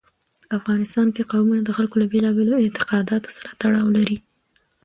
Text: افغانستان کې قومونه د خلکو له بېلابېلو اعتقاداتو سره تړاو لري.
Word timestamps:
افغانستان 0.57 1.07
کې 1.15 1.29
قومونه 1.31 1.61
د 1.65 1.71
خلکو 1.77 1.95
له 2.01 2.07
بېلابېلو 2.13 2.61
اعتقاداتو 2.63 3.29
سره 3.37 3.51
تړاو 3.61 3.87
لري. 3.97 4.17